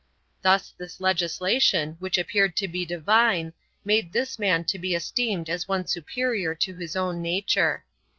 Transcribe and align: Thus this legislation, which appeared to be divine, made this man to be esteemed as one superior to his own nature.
Thus 0.41 0.73
this 0.79 0.99
legislation, 0.99 1.95
which 1.99 2.17
appeared 2.17 2.55
to 2.55 2.67
be 2.67 2.85
divine, 2.87 3.53
made 3.85 4.11
this 4.11 4.39
man 4.39 4.63
to 4.63 4.79
be 4.79 4.95
esteemed 4.95 5.47
as 5.47 5.67
one 5.67 5.85
superior 5.85 6.55
to 6.55 6.75
his 6.75 6.95
own 6.95 7.21
nature. 7.21 7.85